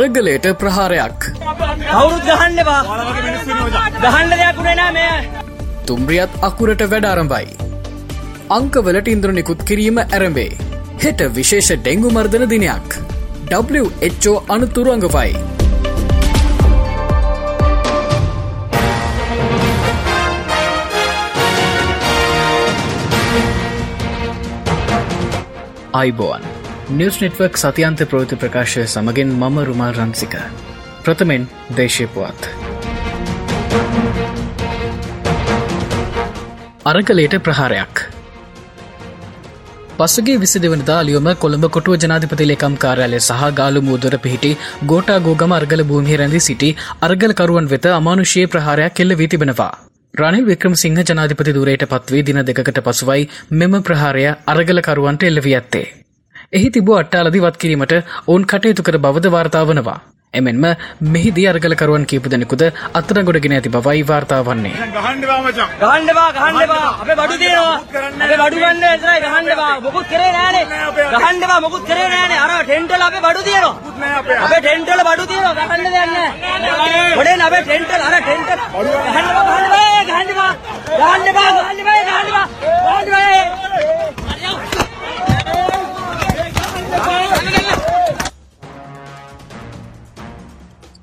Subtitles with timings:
[0.00, 2.82] අරගලයට ප්‍රහාරයක් කවුරුත් ගහන්නවා
[4.04, 5.40] ගහන්ඩ දෙයක් වුණේ මේ
[5.88, 7.46] තුම්රියත් අකුරට වැඩාරම්බයි.
[8.56, 10.52] අංකවලට ඉන්ද්‍රනිකුත් කිරීම ඇරඹේ.
[11.04, 12.88] හෙට විශේෂ ඩෙංගු මර්ධන දිනයක්.
[13.50, 15.32] WHO අනතුරුවඟවයි.
[26.00, 26.49] අයිබෝන්
[26.90, 30.32] නිවස් නෙට්වක් සතියන්ත ප්‍රෘති ප්‍රකාශය සමගින් මම රුමා රන්සික.
[31.04, 31.42] ප්‍රථමෙන්
[31.76, 32.48] දේශයපුවත්.
[36.84, 38.02] අරගලයට ප්‍රහාරයක්.
[39.98, 44.52] පසගේ විසි දෙවනදා ලියොම කොළඹ කොටුව ජනාධිපති ලේකම් කාරයාලය සහ ගාලු මූදර පිහිටි
[44.86, 49.70] ගෝටා ගෝගම අර්ගල භූමිහි රැඳි සිටි අර්ගලකරුවන් වෙත අමානුෂයේ ප්‍රහාරයක් කෙල්ල වී තිබෙනවා.
[50.14, 55.88] රනිල් වික්‍රම සිංහ ජනාධිපති දුරයට පත්වී දින දෙකට පසුවයි මෙම ප්‍රහාරය අරගලකරුවන්ට එල්ලවී ඇත්තේ.
[56.52, 57.92] එහි තිබූ අට්ටාලදි වත් කිරීමට
[58.28, 59.98] ඔවුන් කටයුතු කර බවද වාර්තා වනවා.
[60.34, 60.64] එමෙන්ම
[61.14, 62.62] මෙහිදී අර්ගලකරුවන් කීප දෙනෙකුද
[62.98, 64.74] අත්තර ගොඩගෙන ඇති බවයි වාර්තා වන්නේ.
[64.96, 65.38] ගහන්ඩවා
[65.82, 67.76] ගහන්ඩවා අපේ බඩු තියෙනවා
[68.24, 70.64] අපේ බඩු ගන්න එතරයි ගහන්ඩවා මොකුත් කරේ නෑනේ
[71.16, 73.74] ගහන්ඩවා මොකුත් කරේ නෑනේ අර ටෙන්ටල් අපේ බඩු තියෙනවා.
[74.18, 74.60] අපේ.
[74.60, 75.54] ටෙන්ටල් බඩු තියෙනවා.
[75.60, 76.28] ගහන්න දෙයක් නෑ
[77.18, 78.60] ගොඩේ අපේ ටෙන්ටල් අර ටෙන්ටල්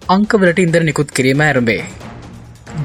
[0.10, 1.82] අංකවලට ඉන්දර නිකුත් කිරීම ඇරඹේ.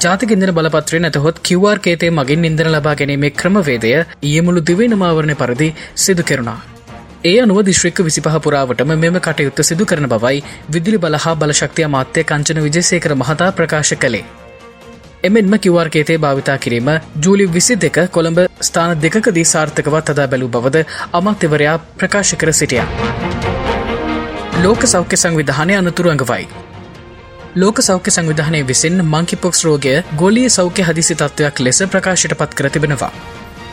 [0.05, 3.92] ජාතික ඉන්දර බලපත්‍රය නැතහොත් කිවර් කේතේ මගින් ඉන්දර ලබා ගැනීමේ ක්‍රමවේදය
[4.23, 6.56] ඊයමුළු දිවනමාවරණය පරදි සිදු කෙරුණා.
[7.25, 12.61] ඒ අනුව දිශ්‍රික්ක විසිපහ පුරාවටම මෙම කටයුත්ත සිදු කරන බවයි විදිලි බලහා බලශක්තිය මාත්‍යය කංචන
[12.67, 14.25] විජයසේකර මහතා ප්‍රකාශ කළේ.
[15.23, 21.79] එමෙන්ම කිවර්කේතේ භාවිතා කිරීම ජූලි විසි දෙක කොළඹ ස්ථාන දෙකදී සාර්ථකවත් අදා බැලූ බවද අමාත්‍යවරයා
[21.97, 22.84] ප්‍රකාශ කර සිටිය.
[24.61, 26.61] ලෝක සෞඛ්‍ය සංවිධානය අනතුරු අඟවයි.
[27.55, 33.11] ලෝක සෞඛ්‍ය සංවිධානය විසින් මංකිපොක්ස් රෝගය ගොලිය සෞඛ්‍ය හදිසි තත්ත්වයක් ලෙස ප්‍රකාශයට පත් කර තිබෙනවා.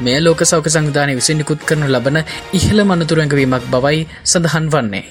[0.01, 2.17] මෙය ලෝක සෞඛ්‍ය සංවිධානය විසින් නිකුත් කරනු ලබන
[2.53, 5.05] ඉහළ මනතුරැඟවීමක් බවයි සඳහන් වන්නේ.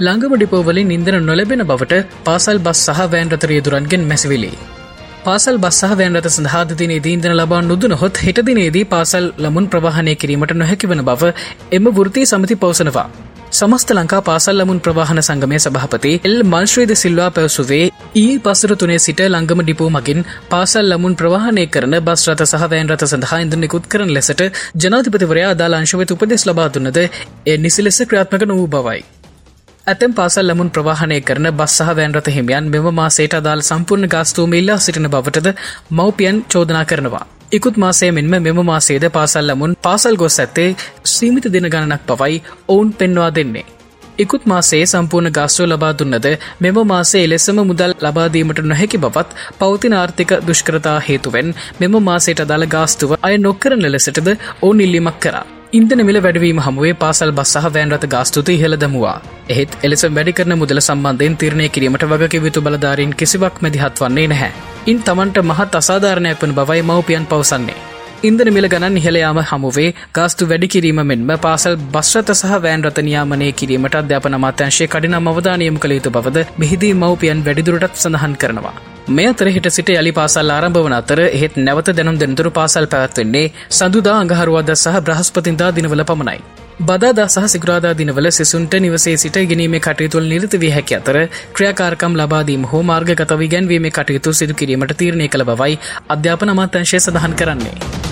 [0.00, 4.50] ළඟම ඩිපෝවලින් ඉන්දන නොලැබෙන බවට පාසල් බස් සහ වෑන් රතරියදුරන්ගෙන් මැසිවිලි.
[5.24, 11.32] පාසල් බස්සහ වෑන්රත සඳහාදදිනේ දීන්දන ලබා නුදුනහොත් හෙටදිනේදී පාසල් ලමුන් ප්‍රවාහණය කිරීමට නොහැකිවන බව
[11.72, 13.08] එම වෘතිී සමති පවසනවා.
[13.50, 17.84] සමස්ත ලංකා පාසල් ලමුන් ප්‍රවාහන සංගමය සභහපති එල් මංශ්‍රීද සිල්වා පැවසුවේ
[18.14, 20.20] ඊ පසර තුනේ සිට ලංගම ඩිපෝ මගින්
[20.50, 24.42] පාසල් ලමුන් ප්‍රවාහනය කරන බස් රත සහවෑන් රත සඳහා ඉඳ නිකුත් කරන ලෙසට
[24.76, 29.00] ජනාධිපතිවරයා අදාලාංශවෙත උපදෙස් ලබා දුන්නද එ නිසි ලෙස ක්‍රියාත්මක නොවූ බවයි.
[29.86, 34.78] ඇතැම් පාසල් ලමුන් ප්‍රවාහනය කරන බස් සහ වෑන්රත හිමියන් මෙම මාසේට අදාල් සම්පූර්ණ ගාස්තුූම ඉල්ලා
[34.80, 35.48] සිටින බවටද
[35.92, 37.24] මව්පියන් චෝදනා කරනවා.
[37.52, 40.68] ඉකුත් මාසය මෙන්ම මෙම මාසේද පාසල් ලමුන් පාසල් ගොස් ඇත්තේ
[41.06, 43.66] සීමිත දින ගණනක් පවයි ඔවුන් පෙන්වා දෙන්නේ.
[44.18, 46.26] ඉකුත් මාසේ සම්පූර්ණ ගාස්ටෝ ලබා දුන්නද
[46.60, 53.12] මෙම මාසේ එලෙසම මුදල් ලබාදීමට නොහැකි බවත් පෞතින ආර්ථික දුෂ්කරතා හේතුවෙන් මෙම මාසේට අදාළ ගාස්තුව
[53.22, 54.28] අය නොක්කරන ලෙසටද
[54.62, 55.46] ඕන් ඉල්ලිමක් කරා.
[55.72, 59.16] ඉන්දන මිල වැඩවීම හමුවේ පාසල් බස් සහ වෑන්රත ගාස්තුති ඉහළ දමුවා.
[59.48, 64.52] එහෙත් එලෙස වැඩිකරන මුදල සම්බන්ධයෙන් තිරණය කිරීමට වගකිවිතු බලධාරීන් කිසිවක් මැදිහත් වන්නේ නැහැ.
[64.86, 67.78] ඉන් තමන්ට මහත් අසාධාරණයක් වන බවයි මවපියන් පවසන්නේ.
[68.26, 73.96] ඉන්දන මිල ගණන් ඉහළයාම හමුවේ ගාස්තු වැඩි කිරීම මෙන්ම පාසල් බස්්‍රත සහ වෑන් රතනයාමනය කිරීමට
[73.96, 78.74] අධ්‍යාපන මාත්‍යංශය කඩිනම් අවධානයම කළ යුතු බවද මෙහිදී මවපියන් වැඩිදුරටත් සඳහන් කරනවා.
[79.10, 83.48] මේ අතර හිට සිට යලි පාසල් ආරම්භ වන අතර එහෙත් නැවත දැනුම් දෙනතුරු පාසල් පැවැත්වෙන්නේ
[83.72, 86.40] සඳුදා අඟහරුවාද සහ බ්‍රහස්පතින්දා දිනවල පමණයි.
[86.80, 91.18] බදාදා සහ සිගුරාදා දිනවල සිසුන්ට නිවසේ සිට ගෙනීමේ කටයුතුල් නිරත වී හැකි අතර
[91.52, 98.05] ක්‍රියාකාරකම් ලබාදීම හෝ මාර්ගගත විගැන්වීමේ කටයුතු සිදු කිරීමට තීරණය කළ බවයි අධ්‍යාපන අමාත්‍යංශය සඳහන් කරන්නේ.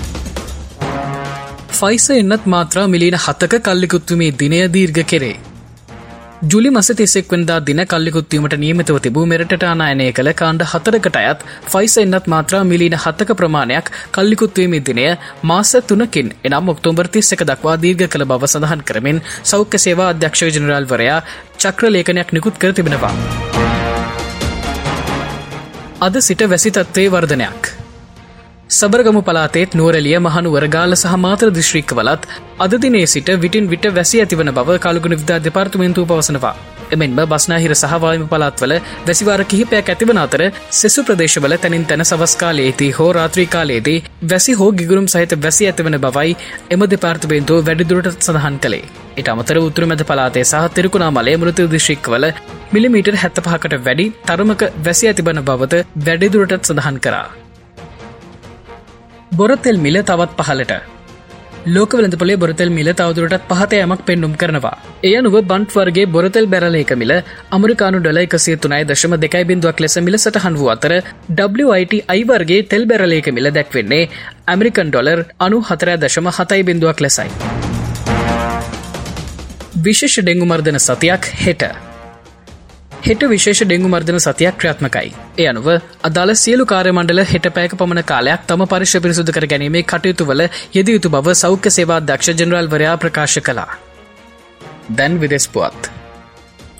[1.75, 5.35] ෆයිස එන්නත් මාත්‍රා මිලීන හතක කල්ලිකුත්තුමේ දිනය දීර්ඝ කෙරේ.
[6.43, 11.95] ජුලි මස තිෙසෙක් වන්දා දින කල්ලිකුත්වීමට නියමතව තිබූ මෙරට ආනායනය කළ කාණ්ඩ හතරකට අයත් ෆයිස
[11.97, 15.07] එන්නත් මාත්‍රා මිලීන හත්තක ප්‍රමාණයක් කල්ලිකුත්වීමේ දිනය
[15.43, 21.23] මාස තුනකින් එනම් ඔක්තෝබර් තිස්සක දක්වා දීර්ඝ කළ බව සඳහන් කරමින් සෞඛ්‍ය සේවා අධ්‍යක්ෂ ජනරල්වරයා
[21.57, 23.15] චක්‍රලේඛනයක් නිකුත් කර තිබෙනවා.
[26.01, 27.84] අද සිට වැසි තත්ත්වේ වර්ධනයක්.
[28.69, 32.23] සබරගමු පලාතේත් නුවරලිය මහනුවර ගාල සහ මාතර දිශ්‍රික්කවලත්
[32.59, 36.53] අද දිනේ සිට විටින් විට වැසි ඇතිවන බව කලුගුණ විදා දෙපාර්තමේන්තුව පවසනවා.
[36.91, 38.73] එමෙන්ම බස්නාහිර සහවායම පලාත්වල
[39.05, 40.41] වැසිවාර කිහිපයක් ඇතිවන අතර
[40.71, 46.35] සෙසු ප්‍රදේශවල තැනින් තැන සවස්කාලයේදී හෝ රාත්‍රී කාලයේදී වැසි හෝ ගිගුරුම් සහිත වැසි ඇතිවන බවයි
[46.71, 48.83] එම දෙපාර්තමේන්තුව වැඩිදුරට සඳහන් කළේ.
[49.17, 52.29] ඉට අමතර උතුර මැද පලාතේ සහ තිරුකුණා මලේ මෘතු දිශ්‍රික්වල
[52.73, 57.27] මිලිමීටර් හැත්ත පහකට වැඩි තරමක වැසි ඇතිබන බවද වැඩිදුරටත් සඳහන් කරා.
[59.37, 60.73] බොරතෙල් මිල තවත් පහලට
[61.67, 64.73] ලෝකවලඳ පොලේ බොරතෙල් මිල තවදුරටත් පහතයමක් පෙන්නුම් කරනවා.
[65.03, 67.13] එය අනුව බන්ට් වර්ගේ බොරතෙල් බැරලේක මිල
[67.51, 70.93] අමරිකානු ඩොල එකසිය තුනයි දශම දෙකයි බිඳුවක් ලෙස මිල සටහන් වූ අතර
[71.61, 74.03] WIT අයිවර්ගේ තෙල් බැරලේක මිල දැක්වෙන්නේ
[74.47, 77.29] ඇමරිකන් ඩොලර් අනු හතරෑ දශම හතයි බිඳුවක් ලෙසයි.
[79.79, 81.65] විශේෂ ඩෙංගු මර්ධන සතියක් හෙට.
[83.05, 85.09] හෙට විශේෂ ඩෙංගු මර්ධන සතියක් ක්‍රාත්මකයි.
[85.39, 85.67] ඒ අනුව
[86.03, 90.41] අදාළ සියලු කාර්යමණ්ඩල හෙට පැයක පමණ කාලයක් තම පරිශ පිරිසුදු කර ගැනීමේ කටයුතු වල
[90.73, 93.67] යෙදයුතු බව සෞඛ්‍ය සේවා දක්ෂ ජනරල්වරයා ප්‍රකාශ කලා.
[94.91, 95.91] දැන් විදෙස් පුවත්.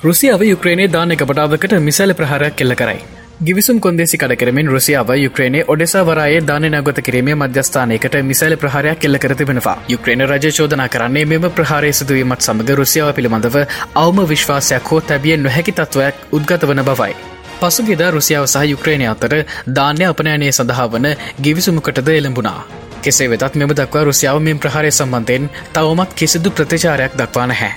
[0.03, 2.99] රුසියාව යුක්‍රේනේ දානක පටාවකට මිසල ප්‍රහාරයක් කෙල්ල කරයි.
[3.37, 9.35] ගිවිසුම් කොන්දෙසි කඩ කරමින් රුසියාව යුක්‍රේනේ ඔඩෙසාවරයේ දාන නගත කිරීමේ මධ්‍යස්ථානයකට මිසයිල ප්‍රහාරයක් කෙල්ල කර
[9.35, 9.75] තිබෙනවා.
[9.89, 13.57] යුක්‍රේන රජ චෝදනා කරන්නේ මෙම ප්‍රහාරය සිදුවීමත් සමඟ රුසියාව පිළිබඳව
[13.95, 17.15] අවම විශ්වාසයක් හෝ තැබිය නොහැකි තත්ත්වයක් උද්ගත වන බවයි.
[17.59, 19.35] පසුගිද රුසියාව සහ යුක්‍රේණය අතර
[19.71, 21.09] ධාන්‍ය අපනයනය සඳහා වන
[21.41, 22.63] ගිවිසුමකටද එළඹුණා.
[23.01, 27.73] කෙසේ වෙතත් මෙම දක්වා රුසියාව මෙම ප්‍රහාරය සම්බන්ධයෙන් තවමත් කිසිදු ප්‍රතිචාරයක් දක්වා නැහැ.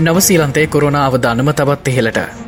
[0.00, 2.43] නවසීලන්තේ කොරුණ අවධානම තබත් එහෙලට.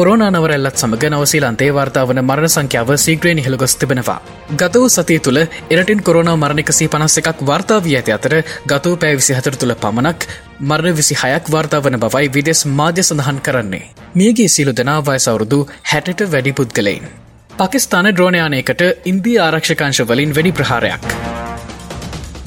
[0.00, 4.16] කොරෝන නවරැල්ලත් සමඟ නවසීලන්තේ වාර්තාවන මරණ සංඛ්‍යාව සීග්‍රේ නිහළ ගොස් තිබෙනවා.
[4.52, 8.34] ගතවූ සතිය තුළ එරටින් කොරෝනා මරණකසී පනස්ස එකක් වාර්තාාවී ඇති අතර
[8.66, 10.24] ගතව පෑ විසි හතර තුළ පමණක්
[10.62, 13.82] මරණ විසි හයක් වාර්තාවන බවයි විදෙස් මාධ්‍ය සඳහන් කරන්නේ.
[14.14, 15.58] මියගේ සිලු දෙනා වයසවුරුදු
[15.90, 17.10] හැටට වැඩි පුද්ගලයින්.
[17.58, 21.29] පකිස්ාන ද්‍රෝණයානයකට ඉන්දී ආරක්ෂකංශ වලින් වැඩි ප්‍රහාරයක්.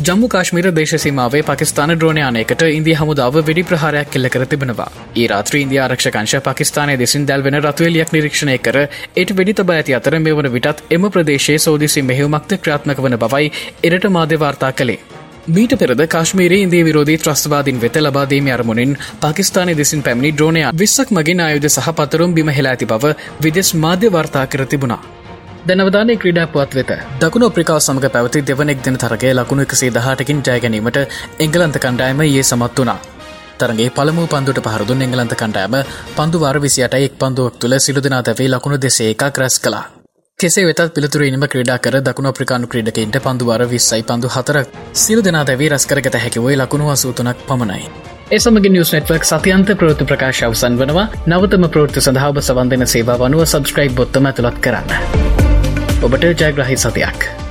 [0.06, 4.88] ජම්මු කාශ්මීර දේශසීමාවේ පකිස්ාන ද්‍රෝණයානයකට ඉන්දිය හමුදාව වෙඩි ප්‍රහාරයක් කෙල්ල කර තිබෙනවා.
[5.16, 8.80] ඒ රාත්‍ර ඉන්දිය ආරක්ෂකංශ පකිස්ානය දෙසින් දැල්වෙන රත්වේලියක් නිරීක්ෂණය කර
[9.18, 13.52] එට වෙඩි තබ ඇති අතර මේ වන විටත් එම ප්‍රදේශයේ සෝදිසි මෙහෙවමක්ත ක්‍රාත්මක වන බවයි
[13.84, 15.00] එරට මාධ්‍යවාර්තා කළේ.
[15.50, 21.42] මීට පෙරද කාශ්මීරයේ ඉන්දී විරෝධී ත්‍රස්වාදීන් වෙත ලබාදීම අරමුණින් පාකිස්ානය දෙසින් පැමිණි ද්‍රෝණය විස්සක් මගින්
[21.42, 25.04] ආයුධ සහ පතරුම් බිම හෙලා ඇති බව විදෙස් මාධ්‍ය වාර්තා කර තිබුණා.
[25.68, 31.00] දැනවදානය ක්‍රඩා පුවත් වෙත දකුණු ප්‍රිකාව සමඟ පැවති දෙවනෙක් දෙන තරගේ ලකුණු එකසේ දහටකින් ජයගැනීමට
[31.39, 33.00] එංගලන්ත කණ්ඩායම ඒ සමත් වනා.
[33.60, 35.75] තරගේ පළමු පන්දුට පහරදුන් එංගලන්ත කණ්ඩෑම
[36.18, 39.83] පන්දුවාර විසියට එක් පන්දුවක් තුළ සිළුදනා දැවේ ලකුණු දෙසේ එකක් රැස් කලා.
[40.39, 45.69] කෙසේ වෙතත් පිළිතුරීම ක්‍රඩා කර දකුණ ප්‍රිකාණු ක්‍රඩකෙන්ට පන්දුවාර විස්සයි පන්දු හතරක් සිරු දෙනා දැවී
[45.69, 47.88] රස්කරගත හැකිවයි ලකුණු අසූතුනක් පමණයි.
[48.31, 53.95] එසමග නිියස් නෙට්වක් සතියන්ත ප්‍රෘති ප්‍රකාශ අවසන් වනවා නවතම ප්‍රෘති සඳහාව සබන්ධන සේවා වනුව සබස්ක්‍රයිබ්
[53.95, 55.53] බොත්තම ඇතුළත් කරන්න.
[56.04, 57.43] ඔබට ජයග්‍රහහි සතියක්.